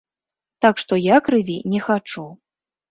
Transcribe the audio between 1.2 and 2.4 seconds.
крыві не хачу.